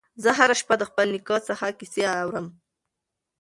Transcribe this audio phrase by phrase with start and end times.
[0.23, 2.47] زه هره شپه د خپل نیکه څخه کیسې اورم.